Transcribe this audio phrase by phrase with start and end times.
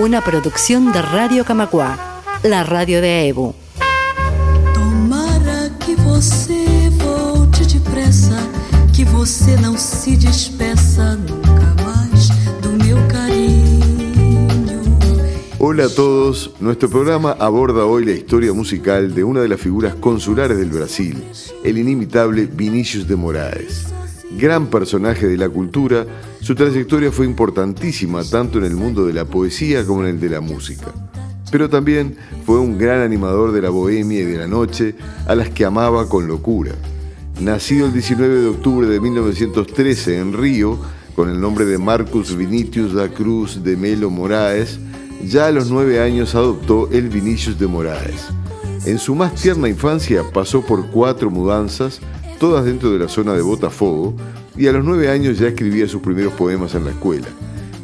[0.00, 3.54] Una producción de Radio Camacua, la radio de EBU.
[4.72, 8.38] Tomara que você volte depressa,
[8.96, 12.30] que você não se despeça nunca mais
[12.62, 14.80] do meu cariño.
[15.58, 19.94] Hola a todos, nuestro programa aborda hoy la historia musical de una de las figuras
[19.96, 21.22] consulares del Brasil,
[21.62, 23.99] el inimitable Vinicius de Moraes.
[24.38, 26.06] Gran personaje de la cultura,
[26.40, 30.28] su trayectoria fue importantísima tanto en el mundo de la poesía como en el de
[30.28, 30.86] la música.
[31.50, 34.94] Pero también fue un gran animador de la bohemia y de la noche,
[35.26, 36.72] a las que amaba con locura.
[37.40, 40.78] Nacido el 19 de octubre de 1913 en Río,
[41.16, 44.78] con el nombre de Marcus Vinicius da Cruz de Melo Moraes,
[45.24, 48.28] ya a los nueve años adoptó el Vinicius de Moraes.
[48.86, 52.00] En su más tierna infancia pasó por cuatro mudanzas,
[52.40, 54.14] todas dentro de la zona de Botafogo,
[54.56, 57.28] y a los nueve años ya escribía sus primeros poemas en la escuela.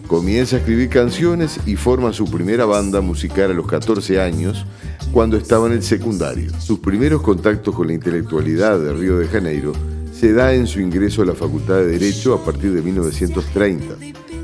[0.08, 4.64] Comienza a escribir canciones y forma su primera banda musical a los 14 años,
[5.12, 6.50] cuando estaba en el secundario.
[6.58, 9.72] Sus primeros contactos con la intelectualidad de Río de Janeiro
[10.10, 13.96] se da en su ingreso a la Facultad de Derecho a partir de 1930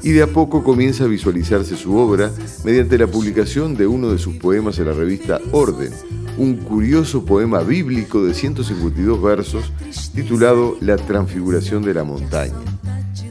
[0.02, 2.30] y de a poco comienza a visualizarse su obra
[2.64, 5.92] mediante la publicación de uno de sus poemas en la revista Orden,
[6.38, 9.72] un curioso poema bíblico de 152 versos
[10.14, 12.54] titulado La Transfiguración de la Montaña.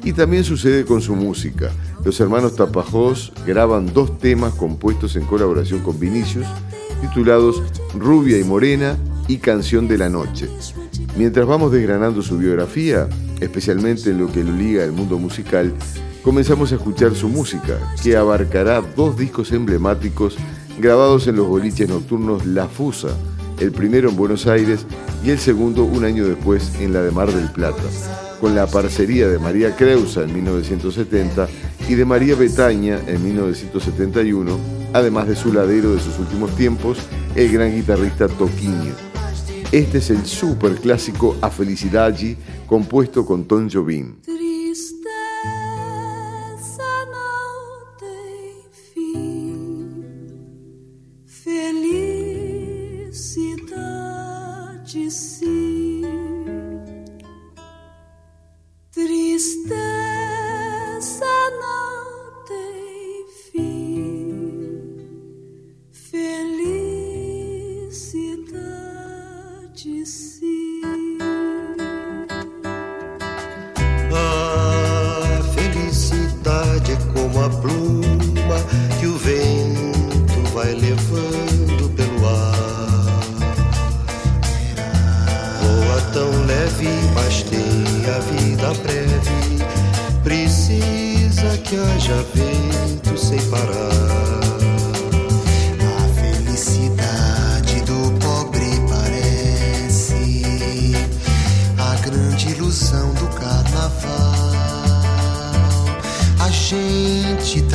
[0.03, 1.71] Y también sucede con su música.
[2.03, 6.47] Los hermanos Tapajós graban dos temas compuestos en colaboración con Vinicius,
[7.01, 7.61] titulados
[7.93, 10.49] Rubia y Morena y Canción de la Noche.
[11.17, 13.07] Mientras vamos desgranando su biografía,
[13.39, 15.73] especialmente en lo que lo liga al mundo musical,
[16.23, 20.37] comenzamos a escuchar su música, que abarcará dos discos emblemáticos
[20.81, 23.09] grabados en los boliches nocturnos La Fusa,
[23.59, 24.85] el primero en Buenos Aires
[25.23, 27.83] y el segundo un año después en la de Mar del Plata,
[28.41, 31.47] con la parcería de María Creusa en 1970
[31.87, 34.57] y de María Betaña en 1971,
[34.93, 36.97] además de su ladero de sus últimos tiempos,
[37.35, 38.95] el gran guitarrista Toquiño.
[39.71, 44.15] Este es el super clásico A Felicidade, compuesto con Tom Jobim.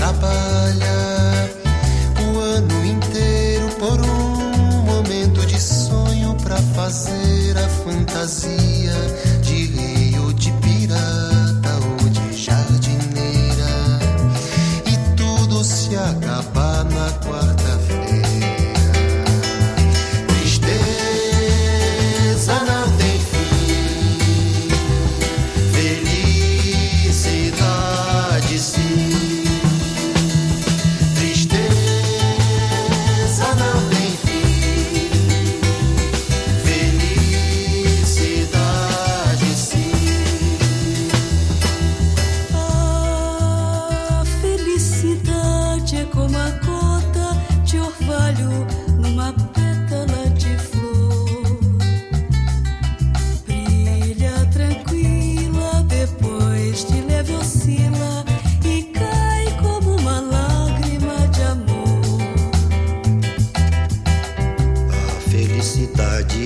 [0.07, 1.16] trabalhar.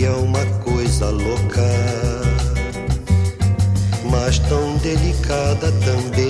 [0.05, 1.69] É uma coisa louca,
[4.11, 6.30] mas tão delicada também.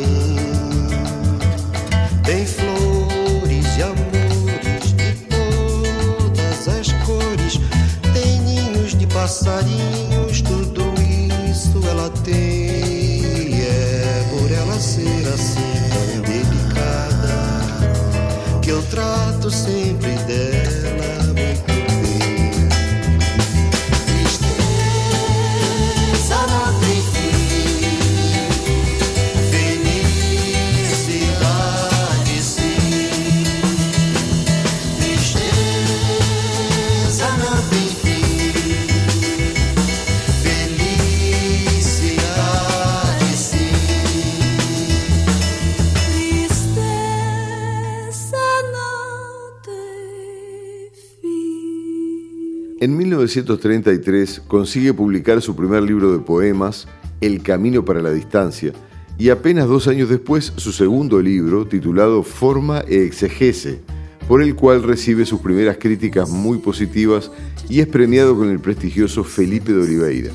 [53.31, 56.89] 1933 consigue publicar su primer libro de poemas,
[57.21, 58.73] El Camino para la Distancia,
[59.19, 63.83] y apenas dos años después su segundo libro, titulado Forma e Exegese,
[64.27, 67.31] por el cual recibe sus primeras críticas muy positivas
[67.69, 70.33] y es premiado con el prestigioso Felipe de Oliveira.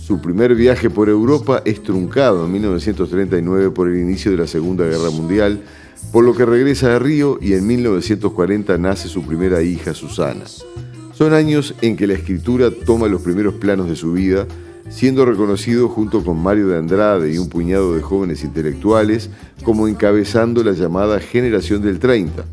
[0.00, 4.84] Su primer viaje por Europa es truncado en 1939 por el inicio de la Segunda
[4.84, 5.60] Guerra Mundial,
[6.12, 10.44] por lo que regresa a Río y en 1940 nace su primera hija, Susana.
[11.18, 14.46] Son años en que la escritura toma los primeros planos de su vida,
[14.88, 19.28] siendo reconocido junto con Mario de Andrade y un puñado de jóvenes intelectuales
[19.64, 22.44] como encabezando la llamada generación del 30.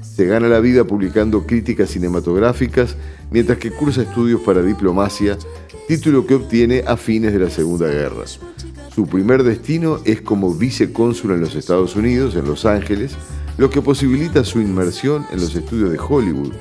[0.00, 2.96] Se gana la vida publicando críticas cinematográficas
[3.30, 5.36] mientras que cursa estudios para diplomacia,
[5.86, 8.24] título que obtiene a fines de la Segunda Guerra.
[8.94, 13.12] Su primer destino es como vicecónsul en los Estados Unidos, en Los Ángeles,
[13.58, 16.54] lo que posibilita su inmersión en los estudios de Hollywood,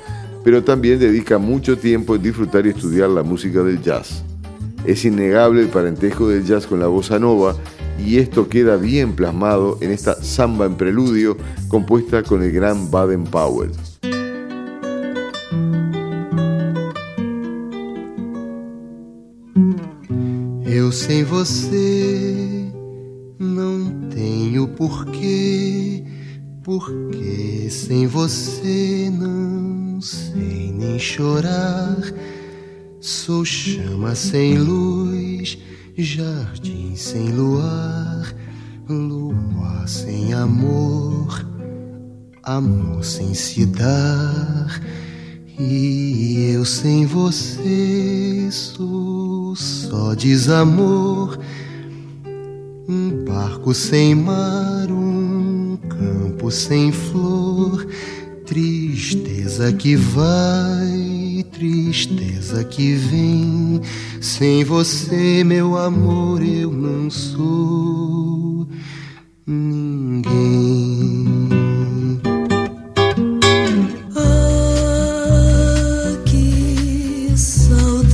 [0.48, 4.24] pero también dedica mucho tiempo en disfrutar y estudiar la música del jazz.
[4.86, 7.54] Es innegable el parentesco del jazz con la bossa nova
[8.00, 11.36] y esto queda bien plasmado en esta samba en preludio
[11.68, 13.72] compuesta con el gran Baden Powell.
[20.66, 22.72] Eu sem você
[23.38, 26.06] não tenho porquê,
[26.64, 29.67] porque sem você não
[30.02, 31.98] sei nem chorar.
[33.00, 35.58] Sou chama sem luz,
[35.98, 38.34] jardim sem luar,
[38.90, 41.46] lua sem amor,
[42.44, 44.82] amor sem se dar.
[45.60, 51.40] E eu sem você sou só desamor,
[52.88, 57.88] um barco sem mar, um campo sem flor,
[58.48, 63.82] tristeza que vai, tristeza que vem.
[64.22, 68.66] Sem você, meu amor, eu não sou
[69.46, 70.32] ninguém.
[74.16, 78.08] Ah, que saudade,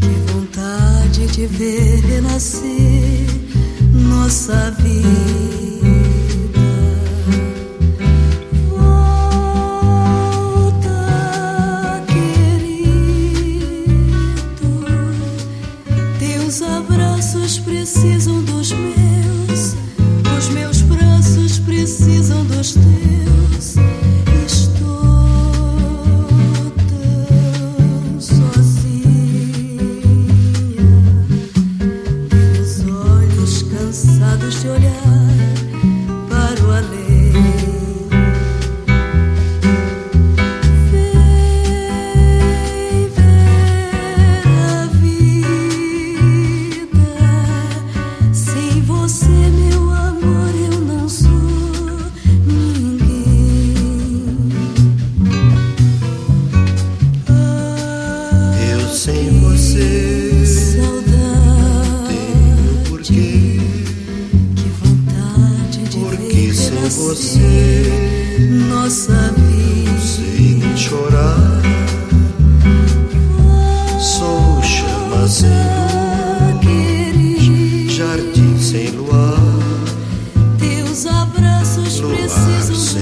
[0.00, 3.26] que vontade de ver renascer
[3.92, 5.23] nossa vida.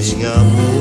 [0.02, 0.71] Precisam dos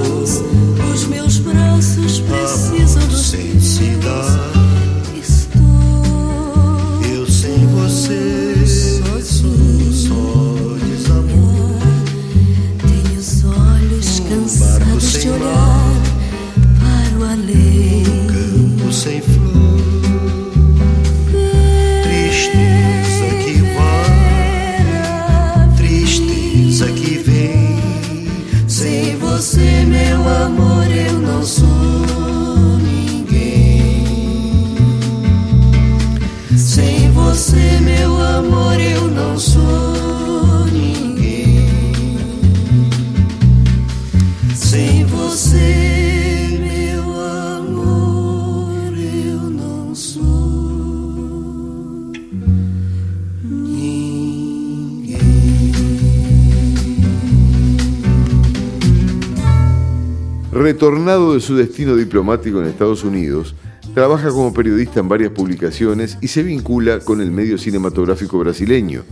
[61.41, 63.55] su destino diplomático en Estados Unidos,
[63.93, 69.03] trabaja como periodista en varias publicaciones y se vincula con el medio cinematográfico brasileño.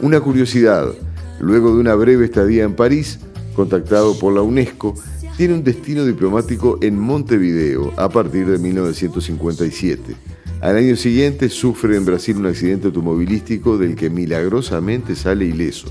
[0.00, 0.92] Una curiosidad,
[1.40, 3.20] luego de una breve estadía en París,
[3.54, 4.94] contactado por la UNESCO,
[5.36, 10.14] tiene un destino diplomático en Montevideo a partir de 1957.
[10.60, 15.88] Al año siguiente sufre en Brasil un accidente automovilístico del que milagrosamente sale ileso.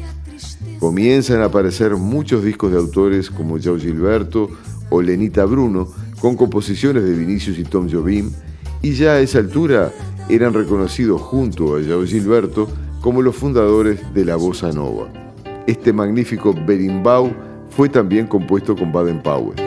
[0.80, 4.50] Comienzan a aparecer muchos discos de autores como Joe Gilberto
[4.90, 5.88] o Lenita Bruno,
[6.20, 8.32] con composiciones de Vinicius y Tom Jobim,
[8.82, 9.92] y ya a esa altura
[10.30, 12.68] eran reconocidos junto a Joe Gilberto
[13.02, 15.08] como los fundadores de la bossa nova.
[15.68, 17.32] Este magnífico berimbau
[17.70, 19.67] fue también compuesto con Baden Powell.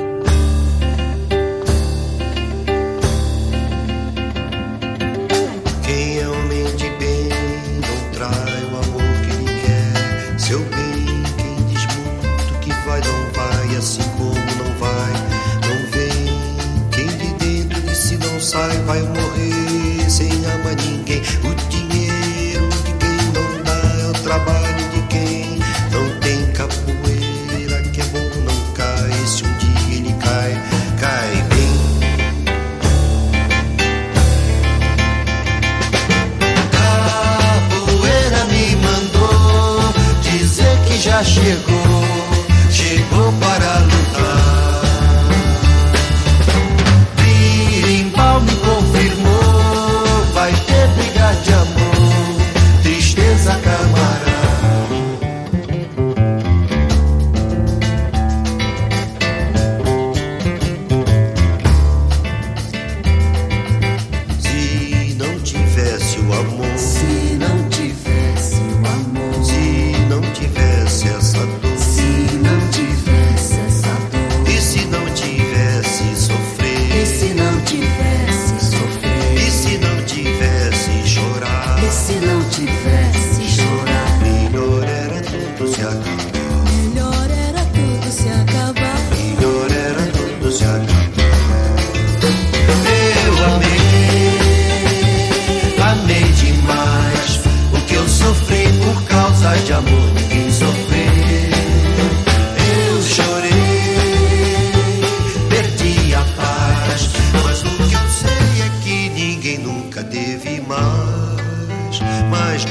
[41.24, 41.79] chegou.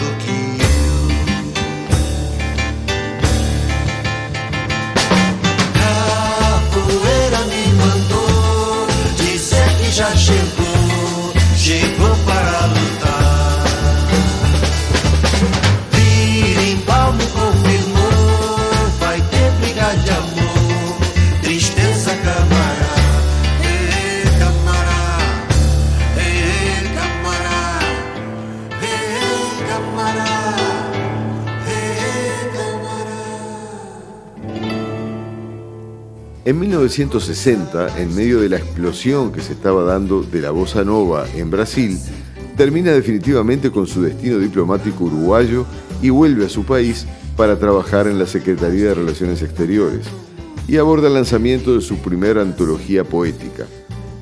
[0.01, 0.38] En
[36.89, 41.51] 1960, en medio de la explosión que se estaba dando de la bossa nova en
[41.51, 41.99] Brasil,
[42.57, 45.67] termina definitivamente con su destino diplomático uruguayo
[46.01, 47.05] y vuelve a su país
[47.37, 50.07] para trabajar en la Secretaría de Relaciones Exteriores
[50.67, 53.67] y aborda el lanzamiento de su primera antología poética.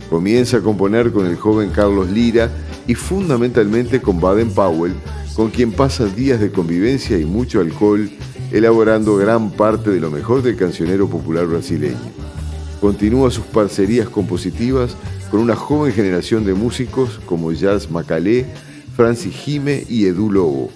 [0.09, 2.51] Comienza a componer con el joven Carlos Lira
[2.85, 4.93] y fundamentalmente con Baden Powell,
[5.35, 8.09] con quien pasa días de convivencia y mucho alcohol
[8.51, 12.16] elaborando gran parte de lo mejor del cancionero popular brasileño.
[12.81, 14.95] Continúa sus parcerías compositivas
[15.31, 18.45] con una joven generación de músicos como Jazz Macalé,
[18.95, 20.69] Francis Jime y Edu Lobo.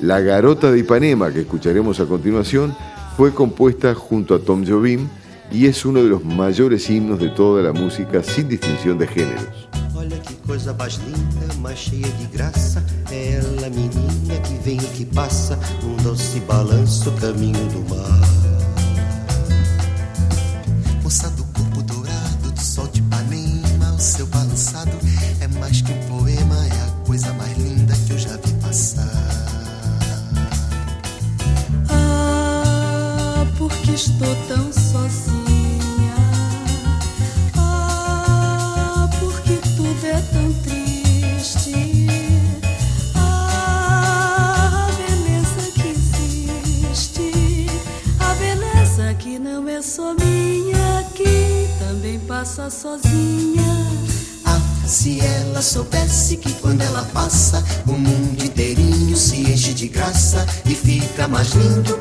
[0.00, 2.74] La Garota de Ipanema, que escucharemos a continuación,
[3.16, 5.08] fue compuesta junto a Tom Jobim
[5.50, 9.68] y es uno de los mayores himnos de toda la música sin distinción de géneros.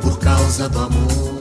[0.02, 1.39] Por causa do amor.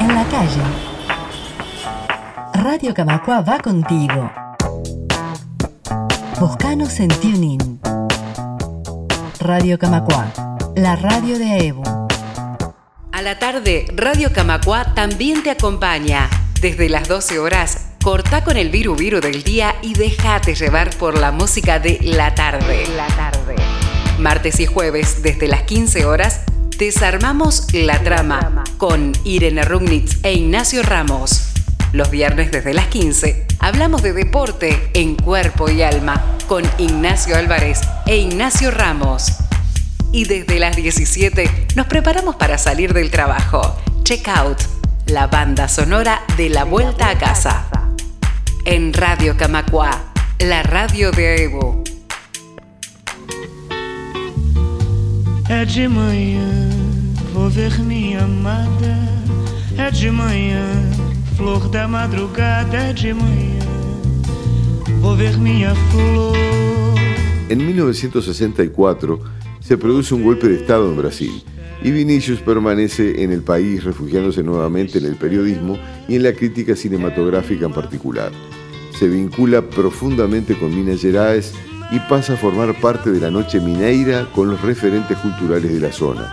[0.00, 0.62] En la calle.
[2.54, 4.30] Radio Camacua va contigo.
[6.38, 7.80] Buscanos en TuneIn.
[9.40, 10.32] Radio Camacua,
[10.76, 11.82] la radio de Evo.
[13.12, 16.28] A la tarde, Radio Camacua también te acompaña.
[16.60, 21.18] Desde las 12 horas, corta con el viru viru del día y déjate llevar por
[21.18, 22.84] la música de la tarde.
[22.96, 23.56] La tarde.
[24.18, 26.42] Martes y jueves, desde las 15 horas,
[26.78, 31.48] desarmamos la trama con Irene Rugnitz e Ignacio Ramos.
[31.92, 37.80] Los viernes desde las 15 hablamos de deporte en cuerpo y alma con Ignacio Álvarez
[38.06, 39.32] e Ignacio Ramos.
[40.12, 43.76] Y desde las 17 nos preparamos para salir del trabajo.
[44.04, 44.58] Check out
[45.06, 47.66] la banda sonora de la vuelta a casa.
[48.64, 51.82] En Radio Camacua, la radio de Evo.
[55.50, 56.68] É de manhã,
[57.32, 58.94] vou ver minha amada.
[59.78, 60.62] É de manhã,
[61.38, 62.76] flor da madrugada.
[62.76, 63.64] É de manhã,
[65.00, 66.36] vou ver minha flor.
[67.48, 69.20] En 1964
[69.60, 71.42] se produce un golpe de Estado en Brasil
[71.82, 76.76] y Vinicius permanece en el país refugiándose nuevamente en el periodismo y en la crítica
[76.76, 78.32] cinematográfica en particular.
[78.98, 81.54] Se vincula profundamente con Minas Gerais
[81.90, 85.92] y pasa a formar parte de la Noche Mineira con los referentes culturales de la
[85.92, 86.32] zona.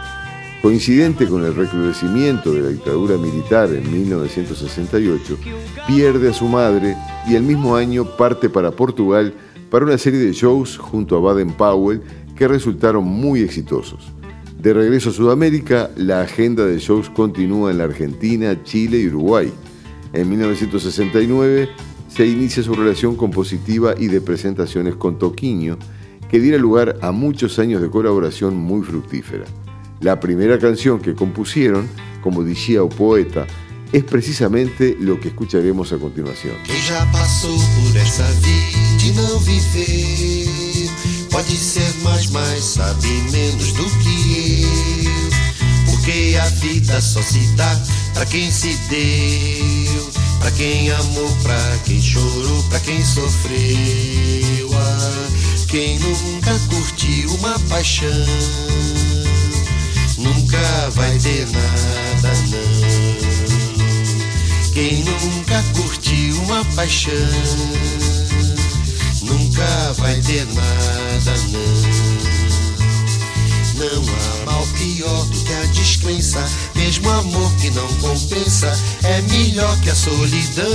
[0.61, 5.37] Coincidente con el recrudecimiento de la dictadura militar en 1968,
[5.87, 9.33] pierde a su madre y el mismo año parte para Portugal
[9.69, 12.01] para una serie de shows junto a Baden Powell
[12.35, 14.11] que resultaron muy exitosos.
[14.59, 19.53] De regreso a Sudamérica, la agenda de shows continúa en la Argentina, Chile y Uruguay.
[20.13, 21.69] En 1969
[22.15, 25.77] se inicia su relación compositiva y de presentaciones con Toquinho,
[26.29, 29.43] que diera lugar a muchos años de colaboración muy fructífera.
[29.99, 31.89] La primera canción que compusieron,
[32.21, 33.45] como decía o poeta,
[33.91, 36.55] es precisamente lo que escucharemos a continuación.
[50.39, 55.27] Pra quem amou, pra quem chorou, pra quem sofreu ah,
[55.67, 58.09] Quem nunca curtiu uma paixão
[60.17, 63.35] Nunca vai ter nada não
[64.73, 67.13] quem nunca curtiu uma paixão
[69.21, 72.14] nunca vai ter nada, não.
[73.75, 76.41] Não há mal pior do que a descrença,
[76.75, 78.71] mesmo amor que não compensa
[79.03, 80.71] é melhor que a solidão.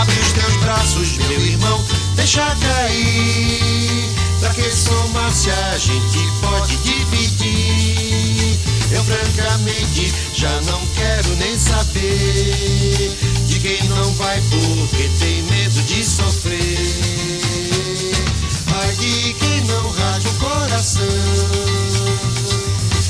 [0.00, 4.08] Abre os teus braços, meu irmão, deixa cair.
[4.38, 8.58] Pra que somar se a gente pode dividir?
[8.92, 13.18] Eu francamente já não quero nem saber
[13.48, 17.58] de quem não vai porque tem medo de sofrer.
[18.80, 19.92] Ai de quem não o
[20.58, 21.02] coração,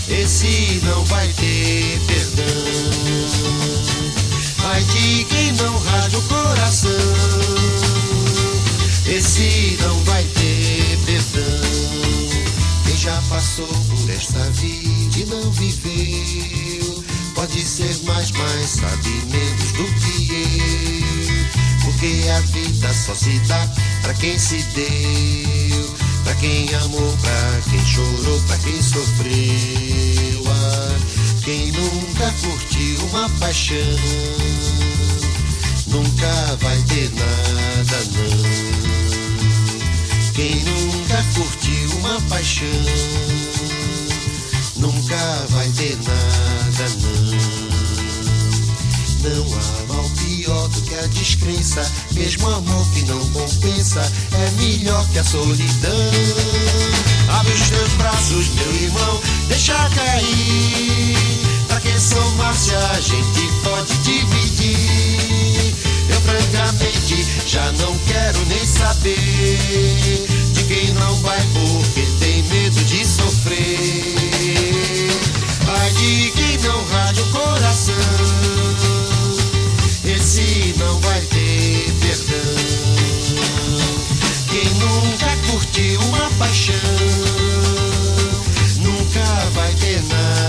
[0.08, 2.44] esse não vai ter perdão.
[4.64, 6.90] Ai de quem não rasga o coração,
[9.06, 11.68] esse não vai ter perdão.
[12.84, 19.72] Quem já passou por esta vida e não viveu Pode ser mais, mas sabe menos
[19.72, 23.68] do que eu Porque a vida só se dá
[24.02, 30.98] pra quem se deu Pra quem amou, pra quem chorou, pra quem sofreu ah,
[31.42, 33.76] Quem nunca curtiu uma paixão
[35.86, 38.78] Nunca vai ter nada não
[40.34, 42.68] quem nunca curtiu uma paixão
[44.76, 47.38] nunca vai ter nada, não.
[49.24, 49.87] Não há
[50.98, 54.00] a descrença, mesmo amor que não compensa
[54.32, 56.10] é melhor que a solidão.
[57.28, 61.16] Abre os teus braços, meu irmão, deixa cair.
[61.68, 65.74] Pra que somar se a gente pode dividir?
[66.08, 69.58] Eu francamente já não quero nem saber
[70.52, 74.16] de quem não vai porque tem medo de sofrer.
[75.68, 77.94] Ai de quem não rasga o coração,
[85.96, 86.74] uma paixão,
[88.82, 89.24] nunca
[89.80, 90.48] ter nada,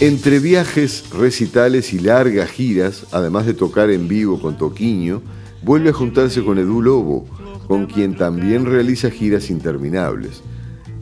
[0.00, 5.22] Entre viajes, recitales y largas giras, además de tocar en vivo con Toquiño,
[5.62, 7.26] vuelve a juntarse con Edu Lobo,
[7.66, 10.42] con quien también realiza giras interminables.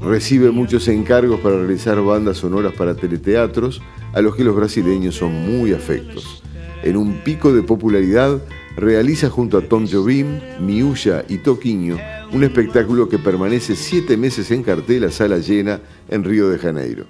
[0.00, 3.82] Recibe muchos encargos para realizar bandas sonoras para teleteatros
[4.14, 6.42] a los que los brasileños son muy afectos.
[6.82, 8.40] En un pico de popularidad,
[8.76, 11.96] realiza junto a Tom Jobim, Miuya y Toquiño
[12.32, 17.06] un espectáculo que permanece siete meses en cartel a sala llena en Río de Janeiro.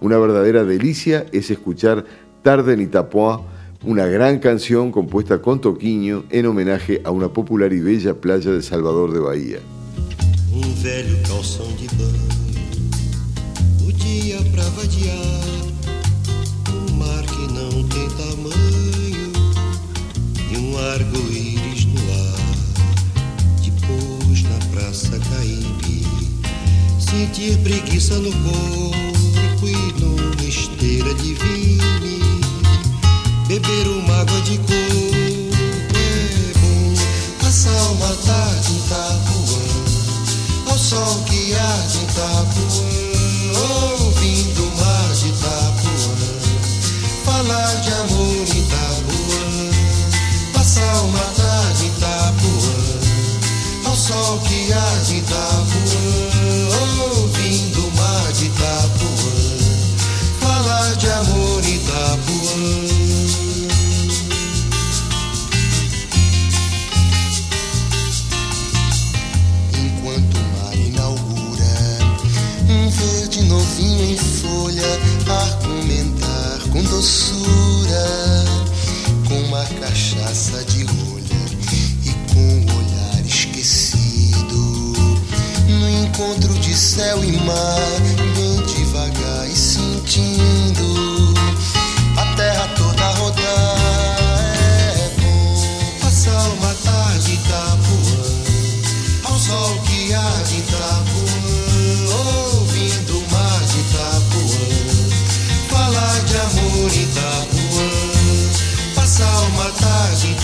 [0.00, 2.04] Una verdadera delicia es escuchar
[2.42, 3.42] Tarde en Itapuá,
[3.84, 8.62] una gran canción compuesta con Toquiño en homenaje a una popular y bella playa de
[8.62, 9.58] Salvador de Bahía.
[10.52, 10.62] Um
[20.94, 22.46] arco-íris no ar.
[23.62, 26.06] Depois na praça Caíbe,
[26.98, 32.40] sentir preguiça no corpo e numa esteira de vime.
[33.48, 34.72] Beber uma água de coco
[35.94, 36.94] é bom.
[37.40, 39.66] Passar uma tarde em Itapuã
[40.70, 42.65] ao sol que arde em Itapuã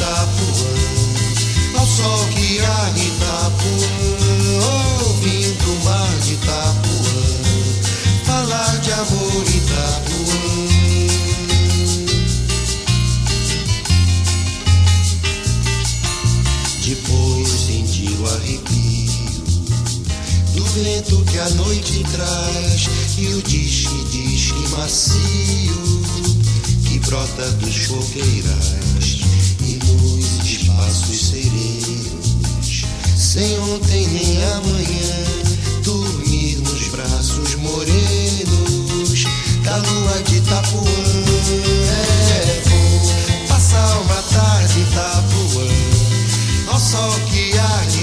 [0.02, 3.86] Itapuã, ao sol que arde em Itapuã,
[5.06, 7.22] ouvindo o mar de Itapuã,
[8.24, 10.42] falar de amor Itapuã.
[16.84, 19.44] Depois sentir o arrepio
[20.56, 22.88] do vento que a noite traz
[23.18, 26.02] e o disque-disque macio
[26.88, 28.81] que brota dos fogueirais
[30.72, 32.84] espaços serenos,
[33.16, 35.24] sem ontem nem amanhã,
[35.82, 39.24] dormir nos braços morenos.
[39.62, 40.82] Da lua de Itapuã.
[42.30, 45.68] É bom passar uma tarde em Itapuã.
[46.66, 48.01] Ao sol que arde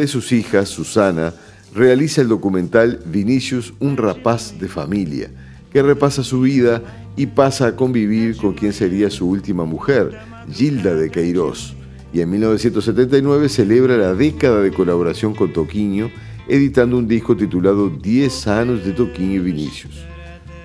[0.00, 1.32] de sus hijas, Susana,
[1.74, 5.30] realiza el documental Vinicius, un rapaz de familia,
[5.72, 6.82] que repasa su vida
[7.16, 10.18] y pasa a convivir con quien sería su última mujer,
[10.50, 11.74] Gilda de Queiroz.
[12.12, 16.10] Y en 1979 celebra la década de colaboración con Toquiño,
[16.48, 20.04] editando un disco titulado 10 años de Toquiño y Vinicius.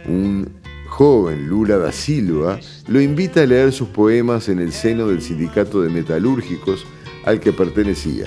[0.07, 0.49] Un
[0.87, 5.81] joven Lula da Silva lo invita a leer sus poemas en el seno del sindicato
[5.81, 6.85] de metalúrgicos
[7.25, 8.25] al que pertenecía.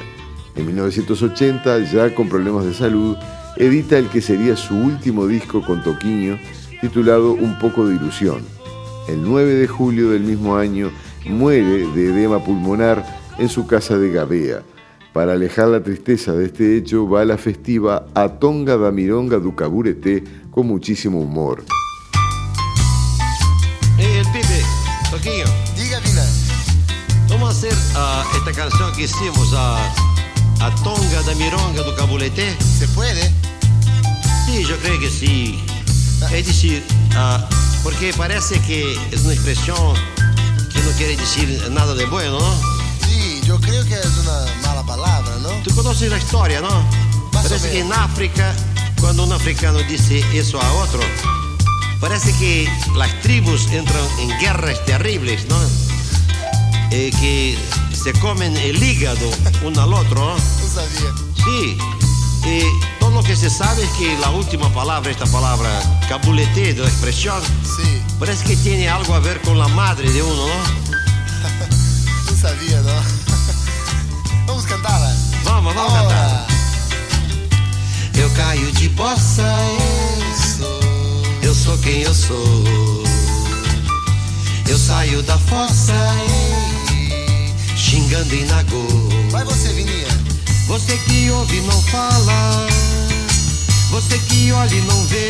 [0.59, 3.16] En 1980, ya con problemas de salud,
[3.57, 6.37] edita el que sería su último disco con Toquiño,
[6.81, 8.44] titulado Un poco de ilusión.
[9.09, 10.90] El 9 de julio del mismo año
[11.27, 13.07] muere de edema pulmonar
[13.38, 14.62] en su casa de Gabea.
[15.12, 19.55] Para alejar la tristeza de este hecho, va a la festiva Atonga da Mironga do
[19.55, 21.64] Caburete con muchísimo humor.
[23.97, 24.61] Eh, el pibe,
[25.09, 25.47] Toquinho.
[25.77, 26.25] Diga, Vina.
[27.29, 30.17] Vamos a hacer ah, esta canción que hicimos, a,
[30.61, 32.57] a Tonga da Mironga do Cabulete.
[32.79, 33.33] ¿Se puede?
[34.47, 35.62] Sí, yo creo que sí.
[36.33, 37.44] Es decir, ah,
[37.83, 39.94] porque parece que es una expresión
[40.73, 42.55] que no quiere decir nada de bueno, ¿no?
[43.07, 45.51] Sí, yo creo que es una mala palabra, ¿no?
[45.62, 46.71] Tú conoces la historia, ¿no?
[47.33, 48.55] Más Parece que en África,
[49.01, 51.01] cuando un africano dice eso a otro,
[52.01, 55.57] parece que las tribus entran en guerras terribles, ¿no?
[56.90, 57.57] Eh, que
[57.99, 59.29] se comen el hígado
[59.65, 60.39] uno al otro, ¿no?
[60.39, 61.13] Sabía.
[61.35, 61.79] Sí.
[62.45, 62.65] Eh,
[63.01, 65.69] todo lo que se sabe es que la última palabra, esta palabra
[66.09, 70.23] cabulete de la expresión, Sí, parece que tiene algo a ver con la madre de
[70.23, 70.47] uno, ¿no?
[72.31, 72.93] no sabía, ¿no?
[74.47, 75.17] Vamos a cantarla.
[75.45, 76.47] Vamos, vamos a cantar.
[78.15, 80.81] Eu caio de bossa, eu sou,
[81.43, 83.05] eu sou quem eu sou.
[84.69, 86.48] Eu saio da fossa, ei,
[87.99, 88.87] xingando em nagô.
[89.31, 90.07] Vai você, Vininha.
[90.69, 92.67] Você que ouve não fala,
[93.91, 95.29] você que olha e não vê.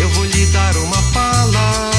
[0.00, 1.90] Eu vou lhe dar uma fala,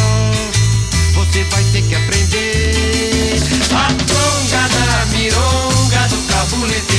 [1.13, 3.37] você vai ter que aprender.
[3.73, 6.92] A tonga da mironga do cabulete.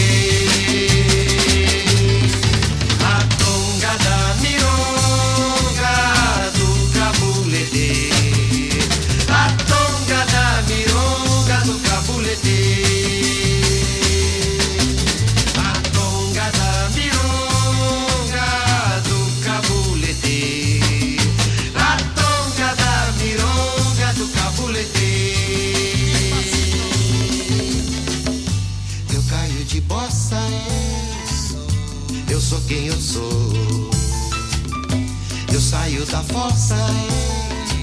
[35.55, 36.19] Eu saio da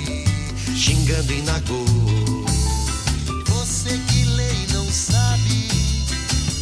[0.09, 0.25] ei,
[0.75, 1.85] xingando em nagô.
[3.47, 5.69] Você que lê e não sabe.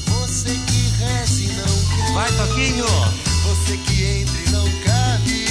[0.05, 2.13] Você que reza e não crê.
[2.13, 2.85] Vai, Toquinho!
[3.43, 5.47] Você que entra e não cabe.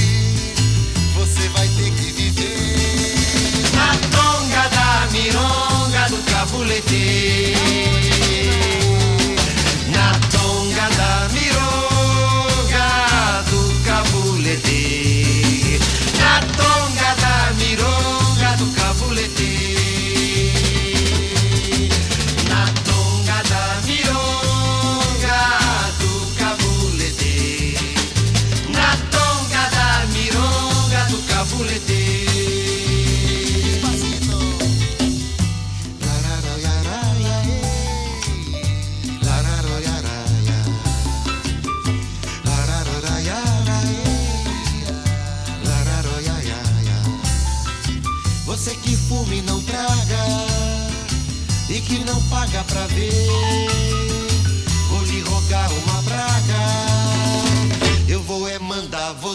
[1.16, 3.64] Você vai ter que viver.
[3.74, 8.07] Na tonga da mironga do cabulete.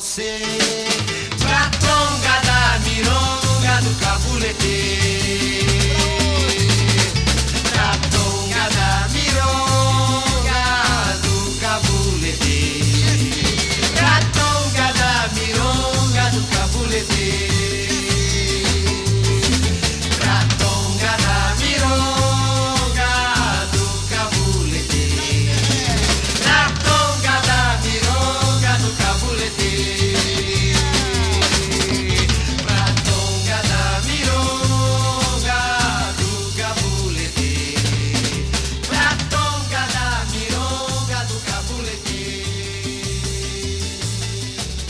[0.04, 0.93] Você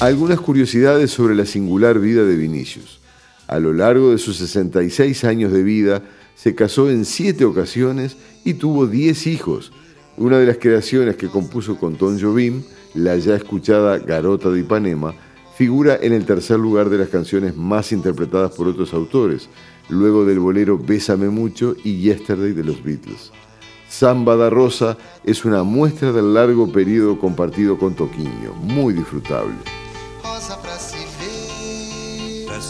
[0.03, 2.99] Algunas curiosidades sobre la singular vida de Vinicius.
[3.47, 6.01] A lo largo de sus 66 años de vida,
[6.35, 9.71] se casó en siete ocasiones y tuvo 10 hijos.
[10.17, 12.63] Una de las creaciones que compuso con Tom Jobim,
[12.93, 15.15] la ya escuchada Garota de Ipanema,
[15.55, 19.47] figura en el tercer lugar de las canciones más interpretadas por otros autores,
[19.87, 23.31] luego del bolero Bésame Mucho y Yesterday de los Beatles.
[23.87, 29.55] Samba da Rosa es una muestra del largo periodo compartido con Toquinho, muy disfrutable.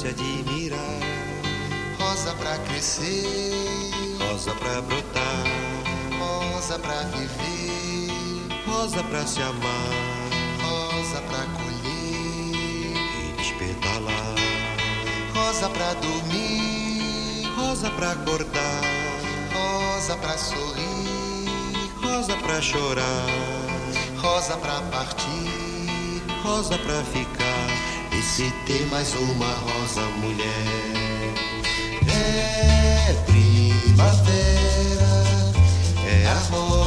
[0.03, 0.99] Se admirar,
[1.97, 3.53] Rosa pra crescer.
[4.19, 5.43] rosa pra brotar,
[6.19, 8.11] Rosa pra viver.
[8.67, 10.29] rosa pra se amar
[10.61, 12.97] Rosa pra colher.
[13.21, 14.35] e despedalar,
[15.33, 17.47] Rosa pra dormir.
[17.55, 18.81] rosa pra acordar,
[19.53, 21.87] Rosa pra sorrir.
[22.03, 23.25] rosa pra chorar,
[24.17, 27.42] rosa pra partir, rosa pra ficar.
[28.23, 30.47] Se tem mais uma rosa mulher?
[32.07, 35.13] é primavera,
[36.07, 36.82] É a rosa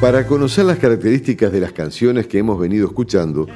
[0.00, 3.46] Para conocer las características de las canciones que hemos venido escuchando,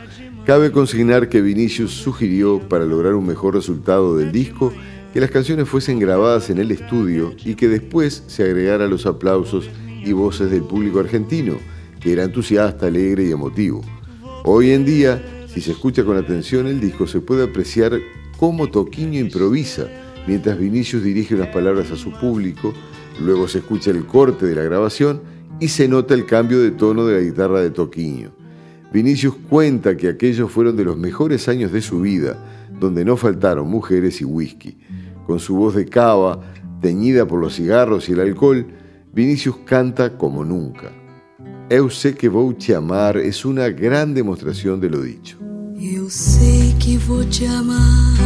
[0.44, 4.72] cabe consignar que Vinicius sugirió, para lograr un mejor resultado del disco,
[5.14, 9.70] que las canciones fuesen grabadas en el estudio y que después se agregara los aplausos
[10.04, 11.56] y voces del público argentino,
[12.00, 13.82] que era entusiasta, alegre y emotivo.
[14.44, 17.92] Hoy en día, si se escucha con atención el disco, se puede apreciar
[18.38, 19.88] cómo Toquiño improvisa
[20.26, 22.72] mientras Vinicius dirige unas palabras a su público,
[23.20, 25.22] luego se escucha el corte de la grabación
[25.60, 28.32] y se nota el cambio de tono de la guitarra de Toquiño.
[28.92, 32.38] Vinicius cuenta que aquellos fueron de los mejores años de su vida,
[32.79, 34.79] donde no faltaron mujeres y whisky.
[35.26, 36.40] Con su voz de cava,
[36.81, 38.66] teñida por los cigarros y el alcohol,
[39.15, 40.92] Vinicius canta como nunca.
[41.71, 45.38] Eu sei que vou te amar es una gran demostración de lo dicho.
[45.81, 48.19] Eu sei que vou te amar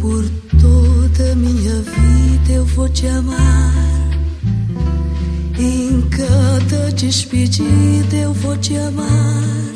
[0.00, 0.24] por
[0.58, 2.52] toda minha vida.
[2.52, 3.74] Eu vou te amar
[5.58, 8.16] em cada despedida.
[8.16, 9.74] Eu vou te amar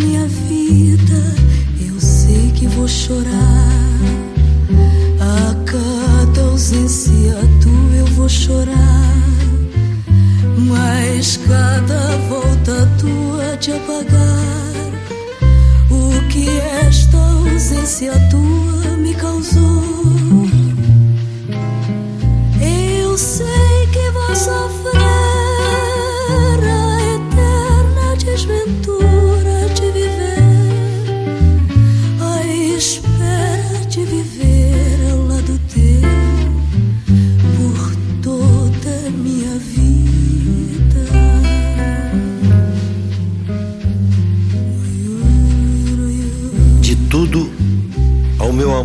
[0.00, 1.34] Minha vida.
[1.86, 3.68] Eu sei que vou chorar
[5.20, 7.96] a cada ausência tua.
[7.96, 8.89] Eu vou chorar,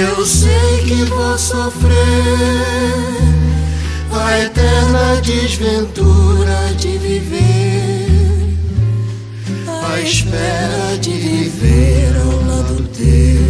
[0.00, 1.92] Eu sei que vou sofrer
[4.10, 8.56] a eterna desventura de viver,
[9.68, 13.49] a espera de viver ao lado teu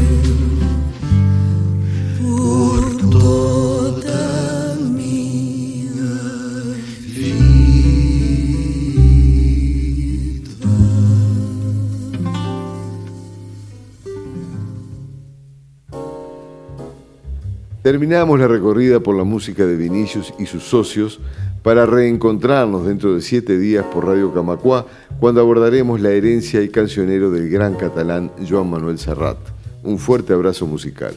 [17.91, 21.19] Terminamos la recorrida por la música de Vinicius y sus socios
[21.65, 24.87] para reencontrarnos dentro de siete días por Radio Camacuá
[25.19, 29.39] cuando abordaremos la herencia y cancionero del gran catalán Joan Manuel Serrat.
[29.83, 31.17] Un fuerte abrazo musical.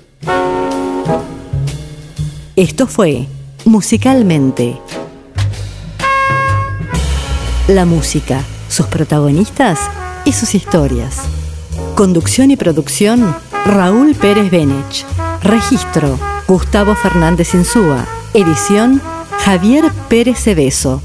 [2.56, 3.28] Esto fue
[3.66, 4.80] Musicalmente.
[7.68, 9.80] La música, sus protagonistas
[10.26, 11.22] y sus historias.
[11.94, 15.06] Conducción y producción, Raúl Pérez Benech.
[15.44, 16.18] Registro,
[16.48, 18.06] Gustavo Fernández Insúa.
[18.34, 19.02] Edición,
[19.40, 21.02] Javier Pérez Cebeso.